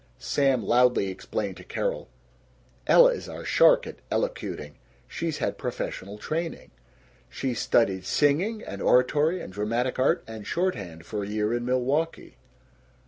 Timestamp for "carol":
1.63-2.09